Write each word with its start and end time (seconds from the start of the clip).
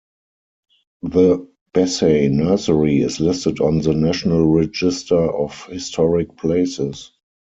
The 1.03 1.47
Bessey 1.75 2.27
Nursery 2.27 3.03
is 3.03 3.19
listed 3.19 3.59
on 3.59 3.81
the 3.81 3.93
National 3.93 4.47
Register 4.47 5.31
of 5.31 5.67
Historic 5.67 6.35
Places. 6.37 7.11